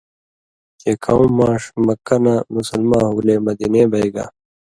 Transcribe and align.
چےۡ 0.79 0.99
کوں 1.03 1.23
ماݜ 1.37 1.63
مکّہ 1.85 2.17
نہ 2.23 2.33
مُسلما 2.53 2.99
ہوگلے 3.05 3.35
مدینے 3.45 3.83
بئ 3.91 4.07
گا 4.15 4.25